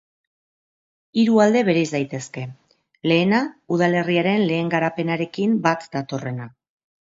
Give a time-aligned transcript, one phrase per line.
[1.23, 2.45] Hiru alde bereiz daitezke,
[3.11, 3.43] lehena,
[3.77, 6.51] udalerriaren lehen garapenarekin bat datorrena.